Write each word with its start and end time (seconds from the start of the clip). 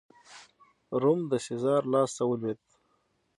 روم 1.01 1.19
د 1.31 1.31
سزار 1.47 1.81
لاسته 1.93 2.23
ولوېد. 2.27 2.59